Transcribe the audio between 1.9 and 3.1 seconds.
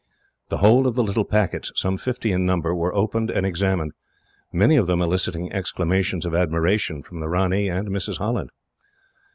fifty in number, were